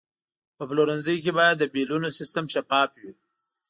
په 0.57 0.63
پلورنځي 0.69 1.15
کې 1.23 1.31
باید 1.39 1.55
د 1.59 1.63
بیلونو 1.73 2.07
سیستم 2.17 2.45
شفاف 2.53 2.89
وي. 3.01 3.11